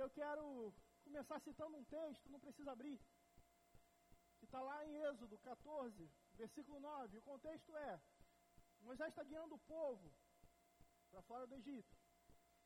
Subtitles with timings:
[0.00, 2.98] Eu quero começar citando um texto, não precisa abrir,
[4.38, 7.18] que está lá em Êxodo 14, versículo 9.
[7.18, 8.00] O contexto é:
[8.80, 10.10] Moisés está guiando o povo
[11.10, 11.94] para fora do Egito.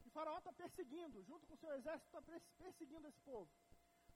[0.04, 2.22] E Faraó está perseguindo, junto com seu exército, está
[2.58, 3.50] perseguindo esse povo.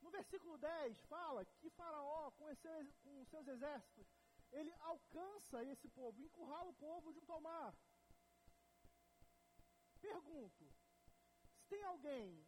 [0.01, 2.69] No versículo 10 fala que Faraó, com, esse,
[3.03, 4.07] com seus exércitos,
[4.53, 7.75] ele alcança esse povo, encurrala o povo junto ao mar.
[10.01, 10.73] Pergunto:
[11.57, 12.47] se tem alguém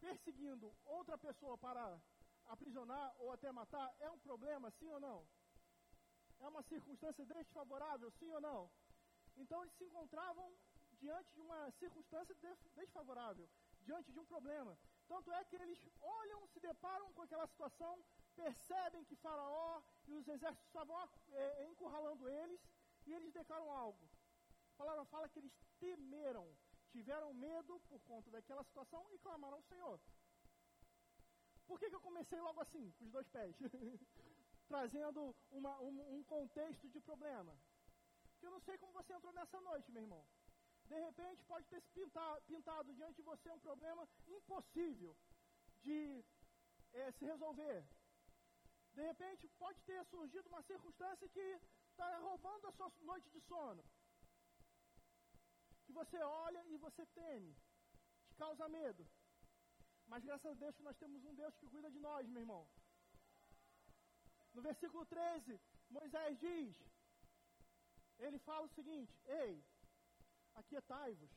[0.00, 2.00] perseguindo outra pessoa para
[2.46, 5.26] aprisionar ou até matar, é um problema, sim ou não?
[6.38, 8.70] É uma circunstância desfavorável, sim ou não?
[9.36, 10.52] Então eles se encontravam
[11.00, 12.34] diante de uma circunstância
[12.74, 13.48] desfavorável,
[13.82, 14.78] diante de um problema.
[15.06, 20.26] Tanto é que eles olham, se deparam com aquela situação, percebem que Faraó e os
[20.28, 22.60] exércitos estavam é, encurralando eles
[23.06, 24.08] e eles declaram algo.
[24.74, 26.46] A palavra fala que eles temeram,
[26.92, 30.00] tiveram medo por conta daquela situação e clamaram ao Senhor.
[31.66, 33.54] Por que, que eu comecei logo assim, com os dois pés?
[34.68, 37.56] Trazendo uma, um, um contexto de problema.
[38.30, 40.24] Porque eu não sei como você entrou nessa noite, meu irmão.
[40.88, 45.16] De repente pode ter se pintado, pintado diante de você um problema impossível
[45.82, 46.24] de
[46.92, 47.84] é, se resolver.
[48.94, 53.84] De repente pode ter surgido uma circunstância que está roubando a sua noite de sono.
[55.86, 57.52] Que você olha e você teme,
[58.28, 59.06] te causa medo.
[60.06, 62.62] Mas graças a Deus que nós temos um Deus que cuida de nós, meu irmão.
[64.54, 65.60] No versículo 13,
[65.90, 66.76] Moisés diz:
[68.18, 69.64] ele fala o seguinte: Ei,
[70.54, 71.30] aquietai-vos.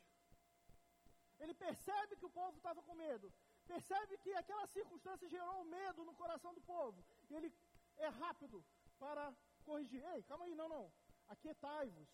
[1.39, 3.31] Ele percebe que o povo estava com medo.
[3.65, 7.05] Percebe que aquela circunstância gerou medo no coração do povo.
[7.29, 7.53] E ele
[7.97, 8.63] é rápido
[8.97, 10.03] para corrigir.
[10.13, 10.91] Ei, calma aí, não, não.
[11.27, 12.09] Aquietai-vos.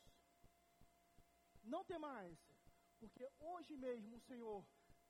[1.73, 2.37] Não tem mais.
[2.99, 4.65] Porque hoje mesmo o Senhor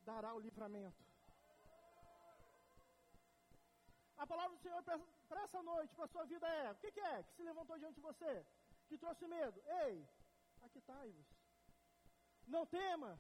[0.10, 1.04] dará o livramento.
[4.18, 7.02] A palavra do Senhor para essa noite, para a sua vida é: o que, que
[7.02, 8.34] é que se levantou diante de você?
[8.88, 9.62] Que trouxe medo?
[9.84, 10.08] Ei,
[10.62, 11.28] aquietai-vos.
[12.48, 13.12] Não tema,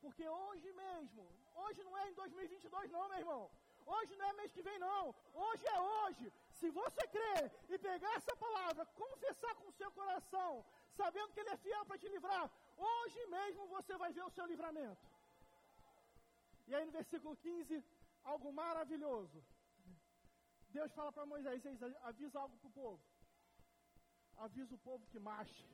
[0.00, 3.50] porque hoje mesmo, hoje não é em 2022 não, meu irmão.
[3.94, 5.14] Hoje não é mês que vem não.
[5.32, 6.32] Hoje é hoje.
[6.50, 10.64] Se você crer e pegar essa palavra, confessar com o seu coração,
[11.00, 14.46] sabendo que ele é fiel para te livrar, hoje mesmo você vai ver o seu
[14.46, 15.06] livramento.
[16.68, 17.84] E aí no versículo 15,
[18.24, 19.42] algo maravilhoso.
[20.70, 21.62] Deus fala para Moisés,
[22.02, 23.02] avisa algo para o povo.
[24.38, 25.68] Avisa o povo que marche.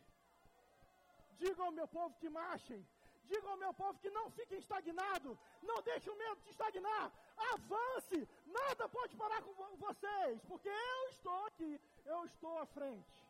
[1.38, 2.84] Diga ao meu povo que marchem.
[3.30, 5.38] Diga ao meu povo que não fiquem estagnados.
[5.62, 7.12] Não deixe o medo de estagnar.
[7.52, 8.28] Avance.
[8.46, 10.40] Nada pode parar com vocês.
[10.48, 11.80] Porque eu estou aqui.
[12.04, 13.27] Eu estou à frente.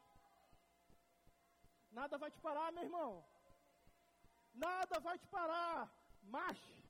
[1.91, 3.25] Nada vai te parar, meu irmão.
[4.55, 5.91] Nada vai te parar.
[6.23, 6.85] Marche.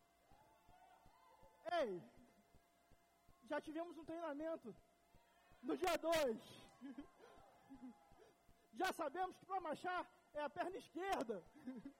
[1.80, 2.02] Ei.
[3.44, 4.74] Já tivemos um treinamento
[5.62, 6.38] no dia 2.
[8.80, 11.44] Já sabemos que para marchar é a perna esquerda.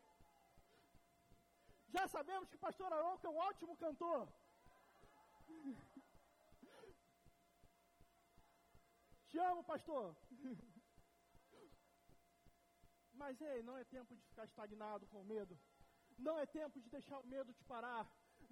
[1.95, 4.29] Já sabemos que o pastor Arouca é um ótimo cantor.
[9.29, 10.17] Te amo, pastor.
[13.23, 15.55] Mas ei, não é tempo de ficar estagnado com medo.
[16.27, 18.05] Não é tempo de deixar o medo te parar.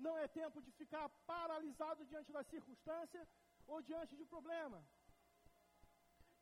[0.06, 3.22] Não é tempo de ficar paralisado diante da circunstância
[3.66, 4.78] ou diante de um problema.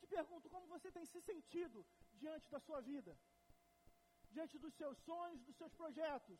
[0.00, 1.86] Te pergunto como você tem se sentido
[2.22, 3.12] diante da sua vida,
[4.30, 6.38] diante dos seus sonhos, dos seus projetos.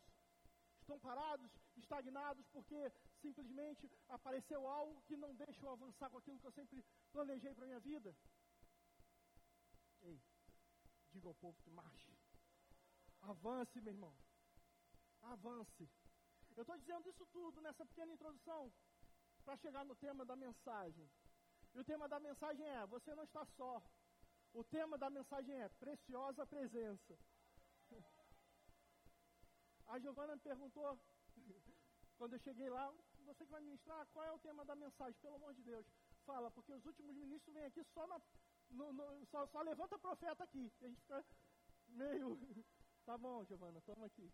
[0.81, 1.51] Estão parados,
[1.83, 2.79] estagnados, porque
[3.21, 7.63] simplesmente apareceu algo que não deixa eu avançar com aquilo que eu sempre planejei para
[7.65, 8.15] a minha vida.
[11.15, 12.13] Diga ao povo que marche.
[13.21, 14.13] Avance, meu irmão.
[15.21, 15.89] Avance.
[16.57, 18.61] Eu estou dizendo isso tudo nessa pequena introdução
[19.45, 21.09] para chegar no tema da mensagem.
[21.73, 23.81] E o tema da mensagem é: Você não está só.
[24.53, 27.17] O tema da mensagem é Preciosa Presença.
[29.87, 30.99] A Giovana me perguntou,
[32.17, 32.91] quando eu cheguei lá,
[33.25, 35.19] você que vai ministrar, qual é o tema da mensagem?
[35.21, 35.85] Pelo amor de Deus,
[36.25, 38.19] fala, porque os últimos ministros vêm aqui só na.
[39.31, 40.71] Só, só levanta profeta aqui.
[40.81, 41.25] A gente fica
[41.87, 42.37] meio.
[43.05, 44.31] tá bom, Giovana, estamos aqui.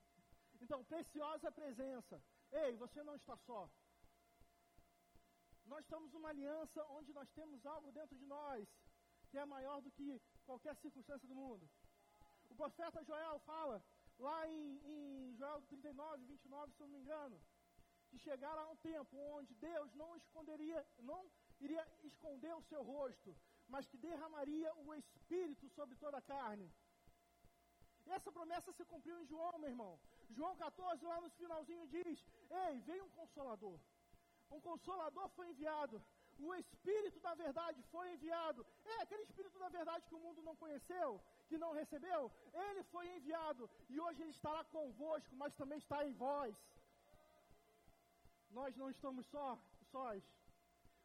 [0.62, 2.22] Então, preciosa presença.
[2.52, 3.70] Ei, você não está só.
[5.66, 8.68] nós estamos numa aliança onde nós temos algo dentro de nós
[9.30, 11.70] que é maior do que qualquer circunstância do mundo.
[12.50, 13.82] O profeta Joel fala,
[14.20, 17.42] lá em, em Joel 39, 29, se eu não me engano,
[18.10, 21.32] que chegará um tempo onde Deus não esconderia, não
[21.62, 23.34] iria esconder o seu rosto,
[23.74, 26.68] mas que derramaria o Espírito sobre toda a carne.
[28.16, 29.94] Essa promessa se cumpriu em João, meu irmão.
[30.38, 32.18] João 14, lá no finalzinho, diz:
[32.66, 33.78] Ei, veio um consolador.
[34.56, 35.98] Um consolador foi enviado.
[36.48, 38.66] O Espírito da verdade foi enviado.
[38.94, 41.10] É aquele Espírito da verdade que o mundo não conheceu,
[41.50, 42.22] que não recebeu.
[42.66, 43.70] Ele foi enviado.
[43.90, 46.56] E hoje ele estará convosco, mas também está em vós.
[48.60, 49.50] Nós não estamos só,
[49.92, 50.24] sós.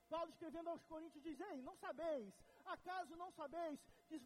[0.08, 2.34] Paulo escrevendo aos Coríntios diz: Ei, não sabeis,
[2.70, 4.18] acaso não sabeis que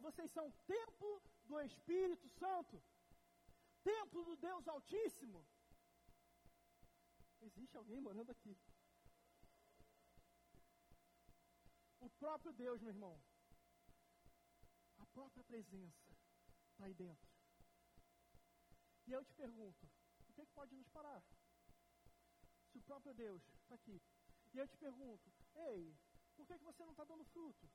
[0.00, 2.82] vocês são templo do Espírito Santo,
[3.82, 5.46] templo do Deus Altíssimo?
[7.42, 8.56] Existe alguém morando aqui.
[12.00, 13.20] O próprio Deus, meu irmão,
[14.98, 16.10] a própria presença
[16.70, 17.28] está aí dentro.
[19.06, 19.86] E eu te pergunto:
[20.28, 21.22] o que, é que pode nos parar?
[22.70, 24.00] Se o próprio Deus está aqui.
[24.52, 25.96] E eu te pergunto: ei,
[26.40, 27.68] por que, que você não está dando fruto?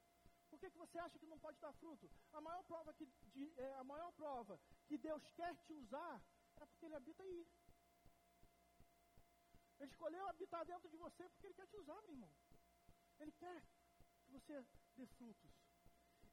[0.50, 2.10] Por que, que você acha que não pode dar fruto?
[2.34, 6.16] A maior prova que, de, é, a maior prova que Deus quer te usar
[6.56, 7.48] é porque Ele habita aí.
[9.80, 12.34] Ele escolheu habitar dentro de você porque Ele quer te usar, meu irmão.
[13.20, 13.62] Ele quer
[14.24, 14.66] que você
[14.96, 15.52] dê frutos.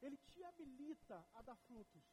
[0.01, 2.03] Ele te habilita a dar frutos.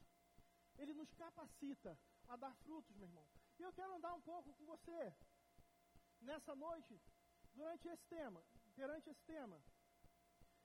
[0.77, 3.27] Ele nos capacita a dar frutos, meu irmão.
[3.59, 5.15] E eu quero andar um pouco com você
[6.21, 7.01] nessa noite,
[7.55, 8.45] durante esse tema,
[8.75, 9.61] perante esse tema.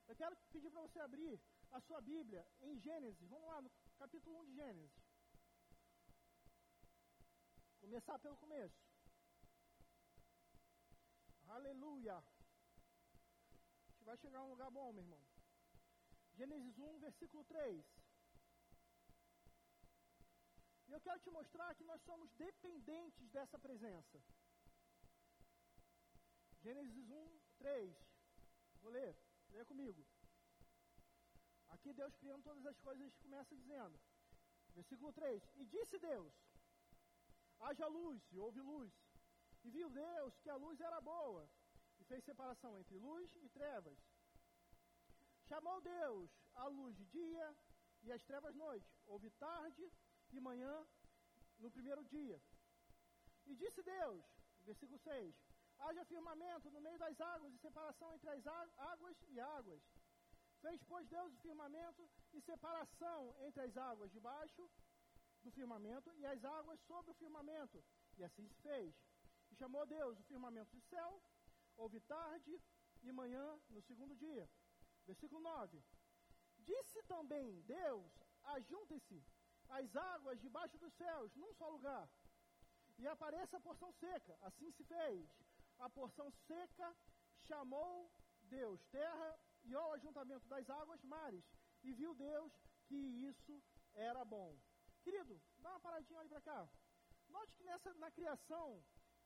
[0.08, 1.40] Eu quero pedir para você abrir
[1.72, 3.28] a sua Bíblia em Gênesis.
[3.28, 5.06] Vamos lá, no capítulo 1 de Gênesis.
[7.80, 8.80] Começar pelo começo.
[11.48, 12.16] Aleluia.
[12.16, 15.22] A gente vai chegar a um lugar bom, meu irmão.
[16.34, 17.84] Gênesis 1, versículo 3.
[20.88, 24.22] E eu quero te mostrar que nós somos dependentes dessa presença.
[26.62, 27.96] Gênesis 1, 3.
[28.82, 29.16] Vou ler,
[29.56, 30.06] leia comigo.
[31.68, 33.98] Aqui Deus criando todas as coisas começa dizendo,
[34.74, 36.34] versículo 3: E disse Deus:
[37.60, 38.92] haja luz, e houve luz.
[39.64, 41.48] E viu Deus que a luz era boa,
[41.98, 43.98] e fez separação entre luz e trevas.
[45.48, 47.46] Chamou Deus a luz de dia
[48.02, 48.92] e as trevas noite.
[49.06, 49.84] Houve tarde
[50.32, 50.86] e manhã
[51.58, 52.38] no primeiro dia.
[53.46, 54.24] E disse Deus,
[54.64, 55.34] versículo 6,
[55.78, 59.82] haja firmamento no meio das águas e separação entre as águas e águas.
[60.60, 64.68] Fez, pois, Deus o firmamento e separação entre as águas debaixo
[65.42, 67.84] do firmamento e as águas sobre o firmamento.
[68.16, 68.94] E assim se fez.
[69.50, 71.22] E chamou Deus o firmamento do céu,
[71.76, 72.60] houve tarde
[73.02, 74.48] e manhã no segundo dia.
[75.06, 75.82] Versículo 9.
[76.58, 78.10] Disse também Deus:
[78.56, 79.24] ajuntem-se
[79.68, 82.08] as águas debaixo dos céus, num só lugar,
[82.98, 84.36] e apareça a porção seca.
[84.42, 85.45] Assim se fez.
[85.78, 86.96] A porção seca
[87.46, 88.10] chamou
[88.42, 91.44] Deus terra e ao ajuntamento das águas mares.
[91.82, 92.52] E viu Deus
[92.86, 93.62] que isso
[93.94, 94.58] era bom.
[95.02, 96.68] Querido, dá uma paradinha ali para cá.
[97.28, 98.84] Note que nessa, na criação,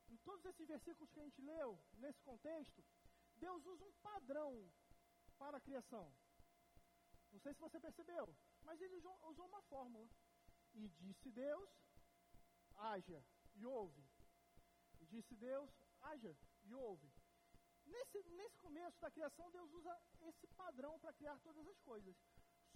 [0.08, 2.84] em todos esses versículos que a gente leu, nesse contexto,
[3.36, 4.70] Deus usa um padrão
[5.38, 6.12] para a criação.
[7.32, 10.08] Não sei se você percebeu, mas ele usou uma fórmula.
[10.74, 11.70] E disse Deus,
[12.76, 13.24] haja
[13.54, 14.04] e ouve.
[15.00, 15.70] E disse Deus,
[16.00, 17.10] haja e ouve.
[17.86, 22.16] Nesse, nesse começo da criação, Deus usa esse padrão para criar todas as coisas.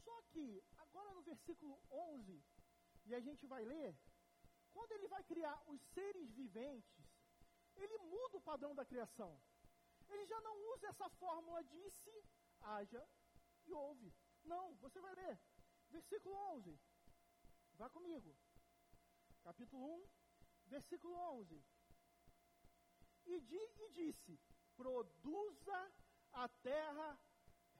[0.03, 2.43] Só que, agora no versículo 11,
[3.07, 3.97] e a gente vai ler,
[4.73, 7.05] quando ele vai criar os seres viventes,
[7.77, 9.41] ele muda o padrão da criação.
[10.09, 12.25] Ele já não usa essa fórmula disse,
[12.61, 13.07] haja
[13.67, 14.13] e ouve.
[14.45, 15.41] Não, você vai ler.
[15.91, 16.79] Versículo 11.
[17.75, 18.37] Vá comigo.
[19.43, 20.09] Capítulo 1,
[20.67, 21.65] versículo 11.
[23.27, 24.39] E, di, e disse:
[24.77, 25.93] Produza
[26.33, 27.19] a terra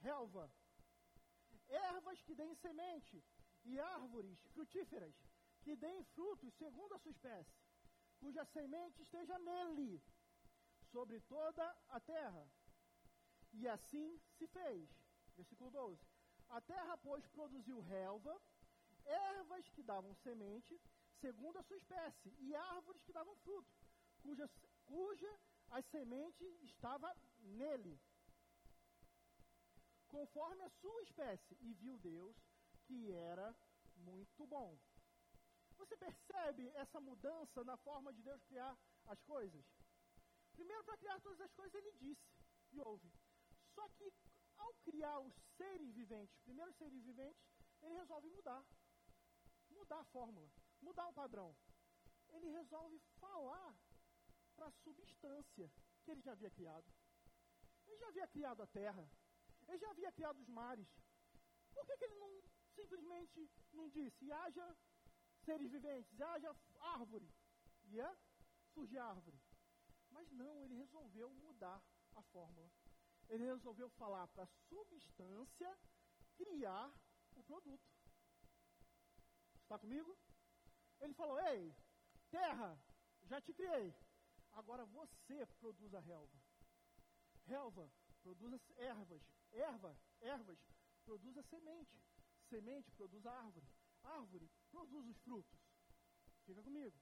[0.01, 0.51] relva,
[1.69, 3.25] ervas que deem semente,
[3.65, 5.15] e árvores frutíferas,
[5.63, 7.59] que deem frutos segundo a sua espécie,
[8.19, 10.03] cuja semente esteja nele,
[10.93, 12.47] sobre toda a terra.
[13.53, 14.89] E assim se fez.
[15.37, 16.01] Versículo 12.
[16.49, 18.41] A terra, pois, produziu relva,
[19.05, 20.81] ervas que davam semente,
[21.21, 23.75] segundo a sua espécie, e árvores que davam fruto,
[24.23, 24.49] cuja,
[24.87, 28.01] cuja a semente estava nele,
[30.09, 31.57] conforme a sua espécie.
[31.61, 32.37] E viu Deus
[32.87, 33.55] que era
[33.97, 34.79] muito bom.
[35.77, 39.65] Você percebe essa mudança na forma de Deus criar as coisas?
[40.53, 42.25] Primeiro, para criar todas as coisas, ele disse.
[42.73, 43.13] e ouve.
[43.75, 44.13] Só que
[44.57, 47.43] ao criar os seres viventes, primeiros seres viventes,
[47.83, 48.65] ele resolve mudar.
[49.71, 50.49] Mudar a fórmula,
[50.81, 51.57] mudar o padrão.
[52.29, 53.75] Ele resolve falar
[54.67, 55.71] a substância
[56.03, 56.93] que ele já havia criado.
[57.87, 59.09] Ele já havia criado a terra.
[59.69, 60.89] Ele já havia criado os mares.
[61.73, 62.43] Por que, que ele não
[62.75, 64.77] simplesmente não disse, haja
[65.45, 67.29] seres viventes, haja árvore?
[67.87, 68.17] Ia
[68.73, 69.41] surgir árvore.
[70.11, 71.83] Mas não, ele resolveu mudar
[72.15, 72.71] a fórmula.
[73.29, 75.79] Ele resolveu falar para a substância
[76.37, 76.93] criar
[77.35, 77.85] o produto.
[79.63, 80.17] Está comigo?
[81.01, 81.75] Ele falou: Ei,
[82.31, 82.79] terra,
[83.25, 83.95] já te criei.
[84.55, 86.39] Agora você produz a relva.
[87.47, 87.93] Relva,
[88.23, 89.23] produz ervas.
[89.53, 90.59] Erva, ervas,
[91.05, 92.03] produz a semente.
[92.49, 93.67] Semente, produz a árvore.
[94.03, 95.61] Árvore, produz os frutos.
[96.45, 96.97] Fica comigo.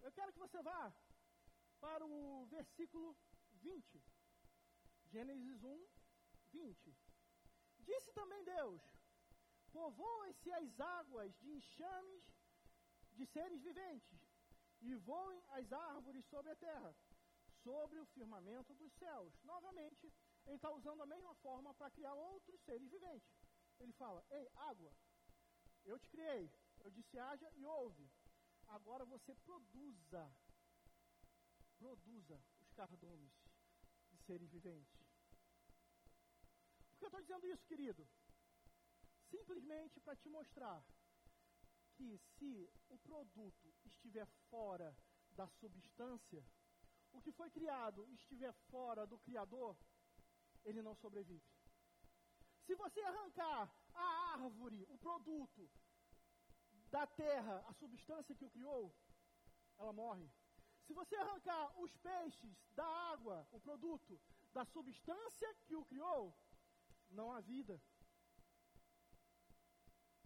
[0.00, 0.92] Eu quero que você vá
[1.80, 3.16] para o versículo
[3.52, 4.02] 20.
[5.06, 5.88] Gênesis 1,
[6.52, 6.96] 20.
[7.80, 8.82] Disse também Deus:
[9.72, 12.24] Povoem-se as águas de enxames
[13.12, 14.20] de seres viventes,
[14.80, 16.94] e voem as árvores sobre a terra,
[17.62, 19.32] sobre o firmamento dos céus.
[19.44, 20.12] Novamente,
[20.46, 23.30] ele está usando a mesma forma para criar outros seres viventes.
[23.78, 24.92] Ele fala: Ei, água,
[25.84, 28.10] eu te criei, eu disse haja e ouve.
[28.68, 30.32] Agora você produza,
[31.78, 33.32] produza os cardumes
[34.10, 35.00] de seres viventes.
[36.88, 38.08] Por que eu estou dizendo isso, querido?
[39.28, 40.84] Simplesmente para te mostrar
[42.00, 44.96] que se o produto estiver fora
[45.32, 46.42] da substância,
[47.12, 49.76] o que foi criado estiver fora do Criador,
[50.64, 51.44] ele não sobrevive.
[52.64, 55.70] Se você arrancar a árvore, o produto,
[56.90, 58.94] da terra, a substância que o criou,
[59.78, 60.28] ela morre.
[60.86, 64.20] Se você arrancar os peixes da água, o produto
[64.52, 66.34] da substância que o criou,
[67.10, 67.80] não há vida.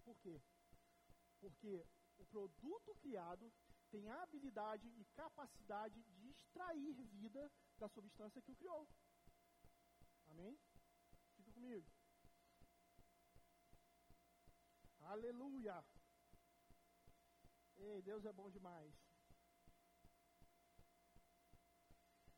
[0.04, 0.40] Por quê?
[1.45, 1.87] Porque
[2.17, 3.53] o produto criado
[3.91, 8.89] tem a habilidade e capacidade de extrair vida da substância que o criou.
[10.29, 10.59] Amém?
[11.37, 11.87] Fica comigo.
[15.13, 15.85] Aleluia.
[17.77, 18.95] Ei, Deus é bom demais.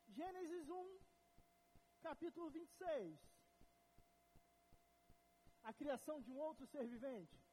[0.08, 0.98] Gênesis 1,
[2.00, 3.20] capítulo 26.
[5.62, 7.45] A criação de um outro ser vivente.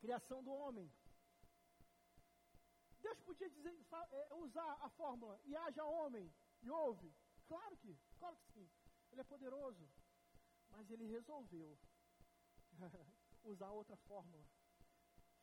[0.00, 0.90] Criação do homem.
[3.00, 3.74] Deus podia dizer,
[4.10, 7.14] é, usar a fórmula e haja homem e houve.
[7.46, 8.70] Claro que, claro que sim.
[9.10, 9.88] Ele é poderoso.
[10.70, 11.78] Mas ele resolveu
[13.44, 14.44] usar outra fórmula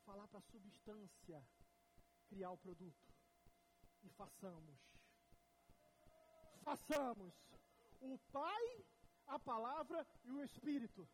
[0.05, 1.43] falar para a substância
[2.27, 3.13] criar o produto.
[4.03, 4.79] E façamos.
[6.63, 7.33] Façamos.
[7.99, 8.85] O Pai,
[9.25, 11.09] a palavra e o Espírito.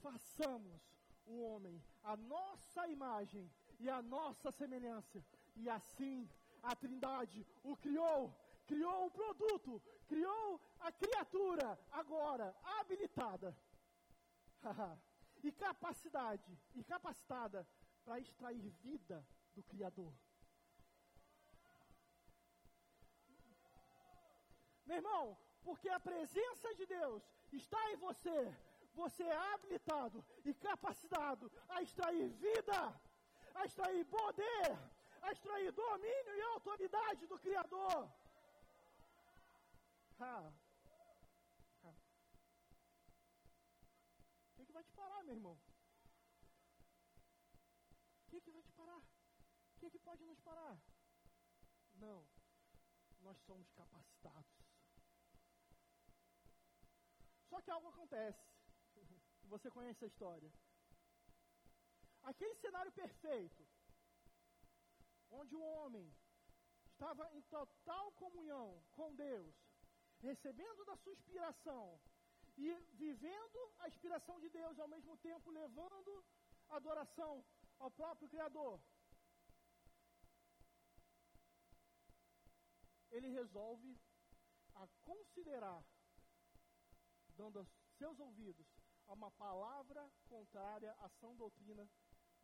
[0.00, 0.80] Façamos
[1.26, 5.24] o homem, a nossa imagem e a nossa semelhança.
[5.56, 6.28] E assim
[6.62, 8.34] a Trindade o criou,
[8.66, 13.56] criou o produto, criou a criatura, agora habilitada.
[15.42, 17.66] e capacidade, e capacitada
[18.04, 20.12] para extrair vida do Criador.
[24.84, 27.22] Meu irmão, porque a presença de Deus
[27.52, 28.54] está em você,
[29.04, 32.80] você é habilitado e capacitado a extrair vida,
[33.54, 34.70] a extrair poder,
[35.22, 38.00] a extrair domínio e autoridade do Criador.
[40.20, 40.52] Ah.
[44.50, 45.58] O que, que vai te parar, meu irmão?
[48.30, 48.98] que, que vai te parar?
[48.98, 50.78] O que, que pode nos parar?
[51.94, 52.26] Não.
[53.20, 54.46] Nós somos capacitados.
[57.48, 58.59] Só que algo acontece.
[59.52, 60.50] Você conhece a história.
[62.30, 63.62] Aquele cenário perfeito,
[65.38, 66.06] onde o homem
[66.90, 69.54] estava em total comunhão com Deus,
[70.20, 72.00] recebendo da sua inspiração
[72.56, 72.68] e
[73.04, 76.24] vivendo a inspiração de Deus, ao mesmo tempo levando
[76.68, 77.44] adoração
[77.78, 78.80] ao próprio Criador.
[83.10, 83.98] Ele resolve
[84.74, 85.82] a considerar,
[87.40, 88.79] dando aos seus ouvidos,
[89.10, 91.84] a uma palavra contrária à sã doutrina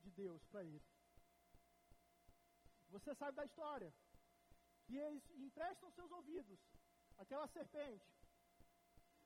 [0.00, 0.84] de Deus para ele.
[2.88, 3.94] Você sabe da história.
[4.84, 6.60] Que eles emprestam seus ouvidos
[7.16, 8.04] àquela serpente.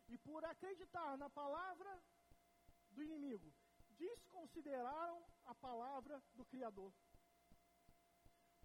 [0.08, 2.02] E por acreditar na palavra
[2.90, 3.52] do inimigo,
[3.88, 6.92] desconsideraram a palavra do Criador.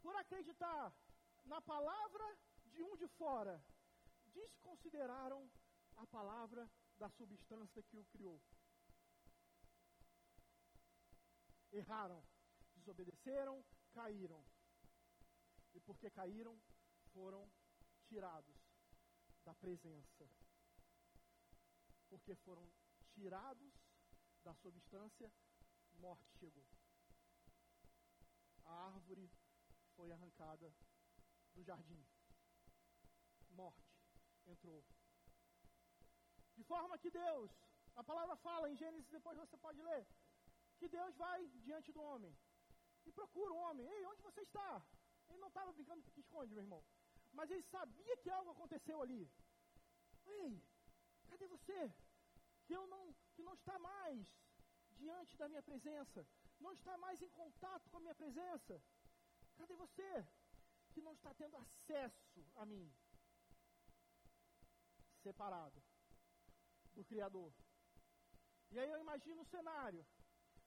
[0.01, 0.93] Por acreditar
[1.45, 3.63] na palavra de um de fora,
[4.33, 5.49] desconsideraram
[5.95, 8.41] a palavra da substância que o criou.
[11.75, 12.23] Erraram,
[12.75, 14.43] desobedeceram, caíram.
[15.73, 16.57] E porque caíram,
[17.13, 17.51] foram
[18.07, 18.57] tirados
[19.43, 20.25] da presença.
[22.09, 22.65] Porque foram
[23.13, 23.73] tirados
[24.43, 25.31] da substância,
[25.93, 26.65] morte chegou.
[28.63, 29.29] A árvore
[29.95, 30.73] foi arrancada
[31.53, 32.05] do jardim.
[33.49, 33.95] Morte
[34.45, 34.83] entrou.
[36.55, 37.51] De forma que Deus,
[37.95, 40.07] a palavra fala em Gênesis, depois você pode ler,
[40.79, 42.33] que Deus vai diante do homem
[43.05, 43.85] e procura o homem.
[43.87, 44.71] Ei, onde você está?
[45.29, 46.83] Ele não estava brincando porque esconde, meu irmão.
[47.33, 49.23] Mas ele sabia que algo aconteceu ali.
[50.25, 50.51] Ei,
[51.29, 51.93] cadê você?
[52.65, 54.27] Que eu não, que não está mais
[54.91, 56.25] diante da minha presença,
[56.59, 58.81] não está mais em contato com a minha presença.
[59.57, 60.27] Cadê você?
[60.93, 62.85] Que não está tendo acesso a mim.
[65.23, 65.83] Separado
[66.93, 67.53] do Criador.
[68.71, 70.05] E aí eu imagino o cenário: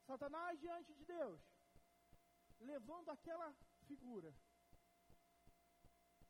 [0.09, 1.39] Satanás diante de Deus,
[2.61, 3.55] levando aquela
[3.87, 4.35] figura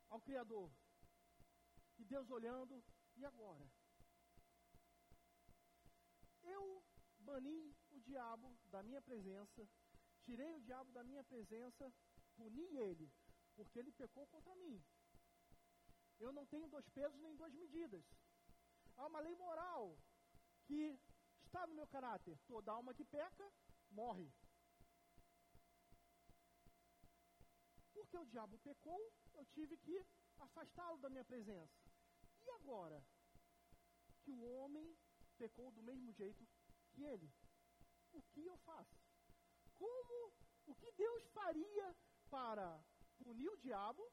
[0.09, 0.69] ao Criador.
[1.97, 2.83] E Deus olhando,
[3.15, 3.71] e agora?
[6.43, 6.85] Eu
[7.21, 9.69] bani o diabo da minha presença,
[10.25, 11.93] tirei o diabo da minha presença,
[12.37, 13.09] puni ele,
[13.55, 14.85] porque ele pecou contra mim.
[16.19, 18.05] Eu não tenho dois pesos nem duas medidas.
[18.97, 19.97] Há uma lei moral
[20.67, 20.99] que
[21.47, 22.37] está no meu caráter.
[22.49, 23.53] Toda alma que peca,
[23.91, 24.33] morre.
[27.93, 30.05] Porque o diabo pecou, eu tive que
[30.39, 31.79] afastá-lo da minha presença.
[32.41, 33.05] E agora?
[34.23, 34.97] Que o homem
[35.37, 36.47] pecou do mesmo jeito
[36.93, 37.33] que ele.
[38.13, 38.97] O que eu faço?
[39.75, 40.33] Como,
[40.67, 41.97] o que Deus faria
[42.31, 42.83] para
[43.19, 44.11] punir o diabo,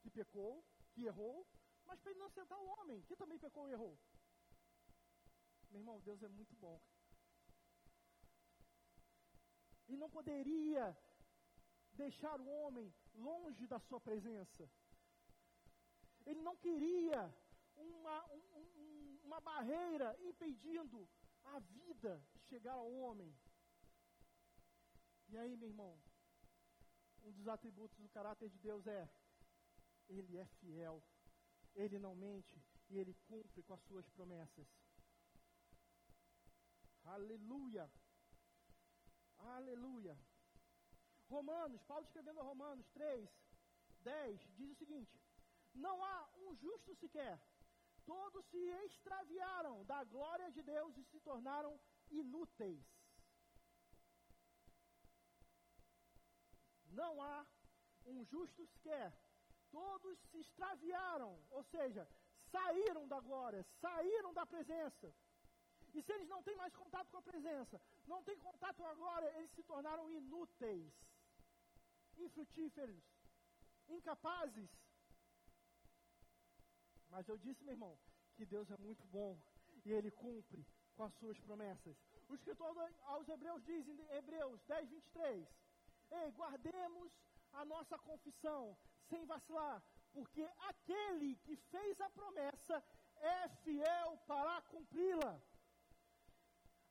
[0.00, 1.46] que pecou, que errou,
[1.86, 3.98] mas para sentar o homem, que também pecou e errou?
[5.70, 6.80] Meu irmão, Deus é muito bom.
[9.90, 10.96] E não poderia
[11.94, 14.70] deixar o homem longe da sua presença.
[16.24, 17.20] Ele não queria
[17.76, 21.08] uma, um, uma barreira impedindo
[21.44, 23.34] a vida chegar ao homem.
[25.28, 26.00] E aí, meu irmão,
[27.24, 29.10] um dos atributos do caráter de Deus é:
[30.08, 31.02] Ele é fiel,
[31.74, 34.68] Ele não mente e Ele cumpre com as suas promessas.
[37.04, 37.90] Aleluia!
[39.40, 40.16] Aleluia!
[41.28, 43.28] Romanos, Paulo escrevendo a Romanos 3,
[44.02, 45.20] 10, diz o seguinte:
[45.74, 47.40] Não há um justo sequer,
[48.04, 51.78] todos se extraviaram da glória de Deus e se tornaram
[52.10, 52.84] inúteis.
[56.86, 57.46] Não há
[58.04, 59.12] um justo sequer,
[59.70, 62.08] todos se extraviaram, ou seja,
[62.50, 65.14] saíram da glória, saíram da presença.
[65.94, 68.94] E se eles não têm mais contato com a presença, não têm contato com a
[68.94, 70.92] glória, eles se tornaram inúteis
[72.16, 73.02] infrutíferos,
[73.88, 74.70] incapazes.
[77.08, 77.98] Mas eu disse, meu irmão,
[78.36, 79.40] que Deus é muito bom
[79.84, 81.96] e Ele cumpre com as suas promessas.
[82.28, 82.72] O escritor
[83.06, 85.48] aos Hebreus diz em Hebreus 10, 23:
[86.12, 87.12] Ei, guardemos
[87.52, 88.76] a nossa confissão
[89.08, 92.84] sem vacilar, porque aquele que fez a promessa
[93.16, 95.40] é fiel para cumpri-la.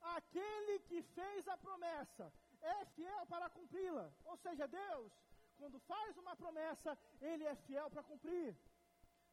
[0.01, 2.31] Aquele que fez a promessa
[2.61, 4.11] é fiel para cumpri-la.
[4.25, 5.11] Ou seja, Deus,
[5.57, 8.57] quando faz uma promessa, Ele é fiel para cumprir.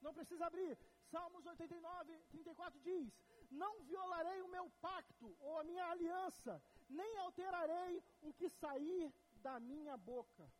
[0.01, 0.77] Não precisa abrir.
[1.11, 3.13] Salmos 89, 34 diz:
[3.51, 9.59] Não violarei o meu pacto ou a minha aliança, nem alterarei o que sair da
[9.61, 10.51] minha boca.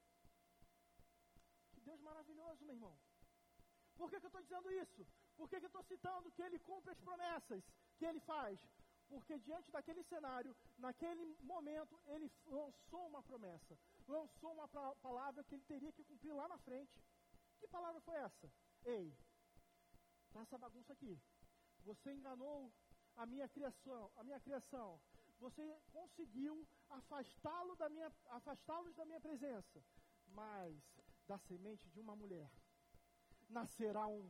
[1.73, 2.97] Que Deus maravilhoso, meu irmão.
[3.97, 5.07] Por que, que eu estou dizendo isso?
[5.37, 7.63] Por que, que eu estou citando que ele cumpre as promessas
[7.99, 8.59] que ele faz?
[9.09, 15.65] Porque diante daquele cenário, naquele momento, ele lançou uma promessa, lançou uma palavra que ele
[15.65, 17.01] teria que cumprir lá na frente.
[17.59, 18.51] Que palavra foi essa?
[18.85, 19.17] Ei,
[20.33, 21.21] tá essa bagunça aqui.
[21.85, 22.73] Você enganou
[23.17, 25.01] a minha criação, a minha criação.
[25.39, 29.83] Você conseguiu afastá-lo da minha, afastá-los da minha presença.
[30.27, 30.77] Mas
[31.27, 32.51] da semente de uma mulher
[33.49, 34.29] nascerá um.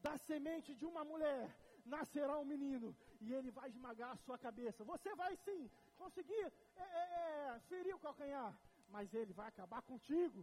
[0.00, 4.84] Da semente de uma mulher nascerá um menino e ele vai esmagar a sua cabeça.
[4.92, 6.44] Você vai sim conseguir
[6.76, 8.52] é, é, é, ferir o calcanhar,
[8.88, 10.40] mas ele vai acabar contigo.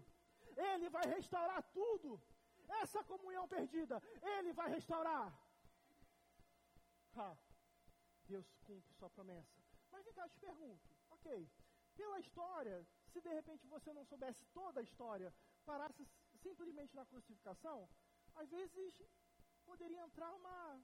[0.72, 2.22] Ele vai restaurar tudo.
[2.82, 4.02] Essa comunhão perdida,
[4.36, 5.28] ele vai restaurar.
[7.16, 7.36] Ha,
[8.28, 9.58] Deus cumpre sua promessa.
[9.92, 11.50] Mas vem cá, eu te pergunto, ok,
[11.96, 15.34] pela história, se de repente você não soubesse toda a história,
[15.66, 16.08] parasse
[16.44, 17.90] simplesmente na crucificação,
[18.36, 19.02] às vezes
[19.66, 20.82] poderia entrar uma,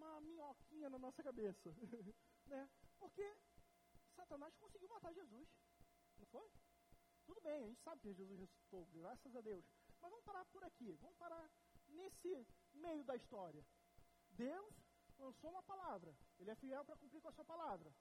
[0.00, 1.74] uma minhoquinha na nossa cabeça.
[2.46, 2.68] né?
[2.98, 3.36] Porque
[4.14, 5.48] Satanás conseguiu matar Jesus.
[6.18, 6.50] Não foi?
[7.26, 9.64] Tudo bem, a gente sabe que Jesus ressuscitou, graças a Deus.
[10.00, 11.48] Mas vamos parar por aqui, vamos parar
[11.88, 13.64] nesse meio da história.
[14.30, 14.74] Deus
[15.18, 17.92] lançou uma palavra, ele é fiel para cumprir com a sua palavra.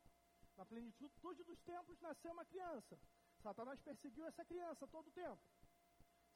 [0.56, 3.00] Na plenitude dos tempos nasceu uma criança.
[3.42, 5.42] Satanás perseguiu essa criança todo o tempo.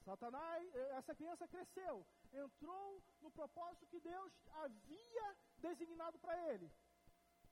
[0.04, 6.70] Satanás, eh, essa criança cresceu, entrou no propósito que Deus havia designado para ele.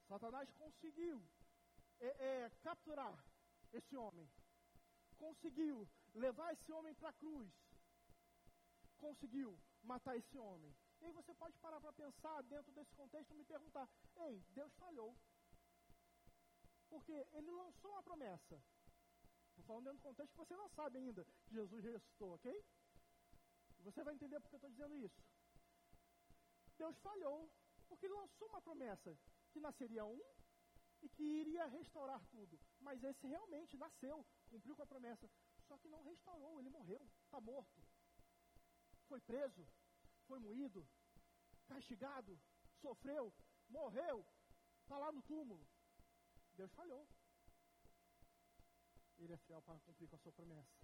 [0.07, 1.23] Satanás conseguiu
[1.99, 3.17] é, é, capturar
[3.71, 4.29] esse homem,
[5.17, 7.49] conseguiu levar esse homem para a cruz,
[8.97, 10.75] conseguiu matar esse homem.
[10.99, 13.87] E aí você pode parar para pensar dentro desse contexto e me perguntar:
[14.17, 15.15] ei, Deus falhou.
[16.89, 18.61] Porque ele lançou uma promessa.
[19.61, 22.65] Estou falando dentro do contexto que você não sabe ainda que Jesus ressuscitou, ok?
[23.83, 25.21] Você vai entender porque eu estou dizendo isso.
[26.77, 27.47] Deus falhou,
[27.87, 29.15] porque ele lançou uma promessa
[29.51, 30.19] que nasceria um
[31.03, 32.59] e que iria restaurar tudo.
[32.79, 35.29] Mas esse realmente nasceu, cumpriu com a promessa.
[35.67, 37.83] Só que não restaurou, ele morreu, está morto.
[39.07, 39.67] Foi preso,
[40.27, 40.87] foi moído,
[41.67, 42.39] castigado,
[42.81, 43.31] sofreu,
[43.69, 44.25] morreu,
[44.81, 45.67] está lá no túmulo.
[46.55, 47.07] Deus falhou.
[49.21, 50.75] Ele é fiel para cumprir com a sua promessa.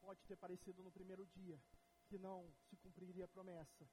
[0.00, 1.60] Pode ter parecido no primeiro dia
[2.06, 3.88] que não se cumpriria a promessa.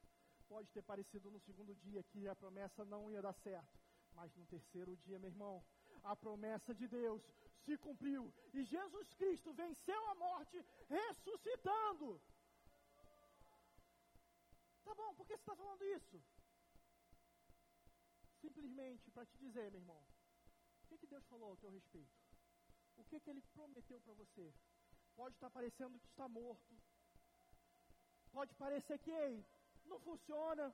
[0.47, 3.79] Pode ter parecido no segundo dia que a promessa não ia dar certo.
[4.13, 5.65] Mas no terceiro dia, meu irmão,
[6.03, 7.21] a promessa de Deus
[7.65, 8.31] se cumpriu.
[8.53, 12.21] E Jesus Cristo venceu a morte ressuscitando.
[14.83, 16.23] Tá bom, por que você está falando isso?
[18.39, 20.05] Simplesmente para te dizer, meu irmão,
[20.83, 22.24] o que, que Deus falou ao teu respeito?
[22.97, 24.53] O que, que Ele prometeu para você?
[25.15, 26.75] Pode estar tá parecendo que está morto.
[28.31, 29.45] Pode parecer que, ei,
[29.85, 30.73] não funciona.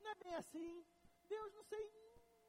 [0.00, 0.84] Não é bem assim.
[1.28, 1.84] Deus, não sei,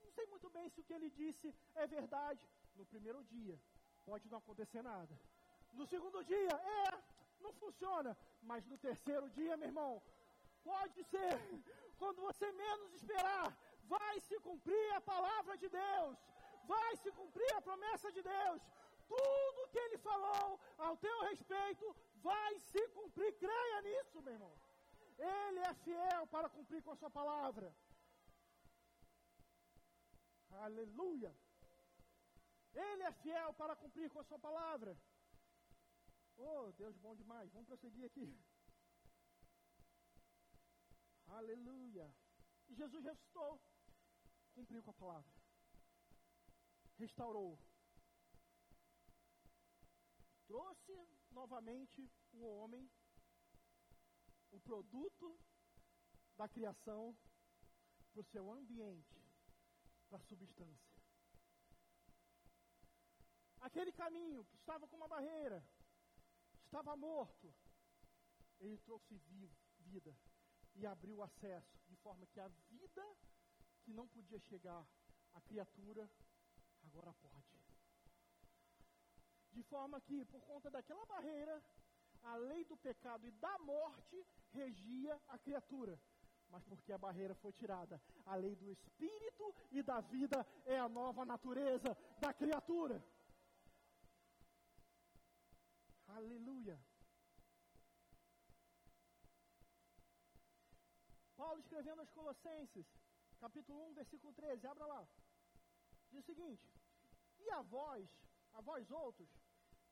[0.03, 2.41] não sei muito bem se o que Ele disse é verdade.
[2.75, 3.59] No primeiro dia,
[4.05, 5.19] pode não acontecer nada.
[5.73, 7.03] No segundo dia, é,
[7.41, 8.17] não funciona.
[8.41, 10.01] Mas no terceiro dia, meu irmão,
[10.65, 11.33] Pode ser,
[11.99, 16.17] quando você menos esperar, vai se cumprir a palavra de Deus,
[16.73, 18.61] vai se cumprir a promessa de Deus.
[19.07, 23.33] Tudo que ele falou ao teu respeito vai se cumprir.
[23.37, 24.55] Creia nisso, meu irmão.
[25.17, 27.73] Ele é fiel para cumprir com a sua palavra.
[30.67, 31.33] Aleluia.
[32.73, 34.97] Ele é fiel para cumprir com a sua palavra.
[36.37, 37.51] Oh, Deus bom demais.
[37.51, 38.27] Vamos prosseguir aqui.
[41.27, 42.13] Aleluia.
[42.69, 43.61] Jesus ressuscitou,
[44.53, 45.31] cumpriu com a palavra,
[46.97, 47.59] restaurou,
[50.47, 52.89] trouxe novamente o homem,
[54.51, 55.39] o produto
[56.37, 57.15] da criação,
[58.11, 59.21] para o seu ambiente,
[60.07, 60.95] para a substância.
[63.59, 65.65] Aquele caminho que estava com uma barreira,
[66.63, 67.53] estava morto,
[68.59, 69.17] ele trouxe
[69.79, 70.15] vida
[70.75, 73.17] e abriu acesso, de forma que a vida
[73.83, 74.85] que não podia chegar
[75.33, 76.09] à criatura,
[76.83, 77.64] agora pode.
[79.55, 81.55] De forma que, por conta daquela barreira,
[82.31, 84.17] a lei do pecado e da morte
[84.51, 85.99] regia a criatura.
[86.49, 90.89] Mas porque a barreira foi tirada, a lei do espírito e da vida é a
[90.89, 93.03] nova natureza da criatura.
[96.07, 96.77] Aleluia.
[101.35, 102.87] Paulo escrevendo aos Colossenses,
[103.39, 105.07] capítulo 1, versículo 13, abra lá.
[106.11, 106.69] Diz o seguinte:
[107.39, 108.07] E a vós,
[108.53, 109.29] a vós outros,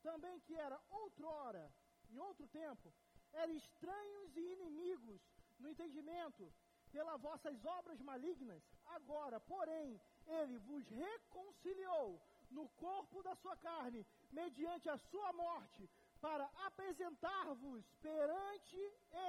[0.08, 1.64] também que era outrora,
[2.10, 2.92] em outro tempo,
[3.32, 5.20] eram estranhos e inimigos
[5.58, 6.52] no entendimento,
[6.92, 8.62] pelas vossas obras malignas,
[8.96, 10.00] agora, porém,
[10.38, 15.90] ele vos reconciliou no corpo da sua carne, mediante a sua morte,
[16.20, 18.80] para apresentar-vos perante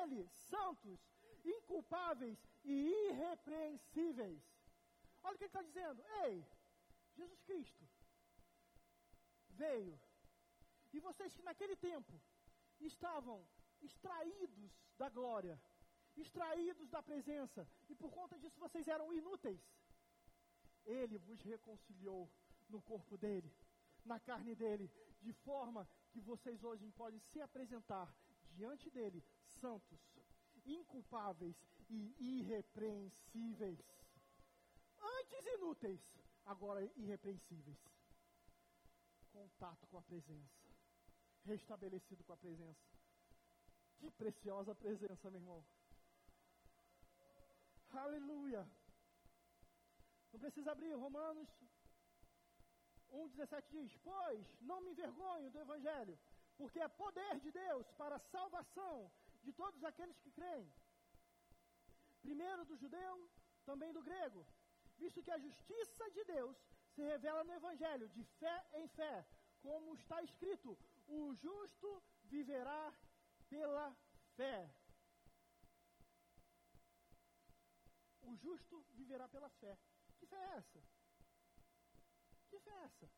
[0.01, 0.99] ele santos
[1.43, 2.75] inculpáveis e
[3.07, 4.43] irrepreensíveis.
[5.23, 6.03] Olha o que ele está dizendo.
[6.25, 6.45] Ei,
[7.15, 7.83] Jesus Cristo
[9.49, 9.99] veio.
[10.95, 12.13] E vocês que naquele tempo
[12.79, 13.45] estavam
[13.81, 15.61] extraídos da glória,
[16.15, 19.61] extraídos da presença, e por conta disso vocês eram inúteis.
[20.85, 22.31] Ele vos reconciliou
[22.69, 23.51] no corpo dele,
[24.05, 24.89] na carne dele,
[25.21, 28.07] de forma que vocês hoje podem se apresentar
[28.51, 29.21] diante dele
[29.59, 29.99] santos,
[30.65, 31.57] inculpáveis
[31.89, 33.81] e irrepreensíveis.
[34.97, 36.01] Antes inúteis,
[36.45, 37.81] agora irrepreensíveis.
[39.33, 40.65] Contato com a presença.
[41.45, 42.85] Restabelecido com a presença.
[43.99, 45.65] Que preciosa presença, meu irmão.
[47.91, 48.67] Aleluia.
[50.33, 51.47] Não precisa abrir Romanos
[53.11, 56.17] 1,17 diz: Pois não me envergonho do Evangelho,
[56.57, 59.11] porque é poder de Deus para a salvação
[59.43, 60.67] de todos aqueles que creem.
[62.21, 63.29] Primeiro do judeu,
[63.65, 64.45] também do grego,
[64.97, 66.57] visto que a justiça de Deus
[66.95, 69.25] se revela no Evangelho, de fé em fé,
[69.61, 72.93] como está escrito: o justo viverá
[73.49, 73.95] pela
[74.35, 74.73] fé.
[78.21, 79.77] O justo viverá pela fé.
[80.17, 80.83] Que fé é essa?
[82.49, 83.11] Que fé é essa?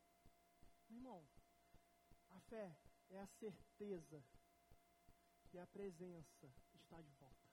[0.90, 1.30] Meu irmão,
[2.30, 2.78] a fé
[3.10, 4.24] é a certeza
[5.50, 7.48] que a presença está de volta.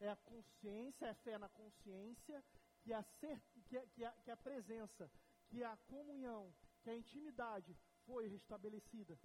[0.00, 2.44] É a consciência, é a fé na consciência
[2.82, 5.10] que a, que, a, que, a, que a presença,
[5.48, 9.18] que a comunhão, que a intimidade foi restabelecida.